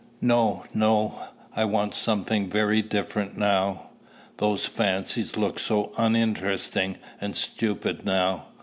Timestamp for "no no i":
0.19-1.63